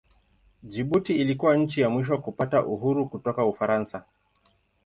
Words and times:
Jibuti 0.63 1.15
ilikuwa 1.17 1.57
nchi 1.57 1.81
ya 1.81 1.89
mwisho 1.89 2.17
kupata 2.17 2.65
uhuru 2.65 3.09
kutoka 3.09 3.45
Ufaransa. 3.45 4.05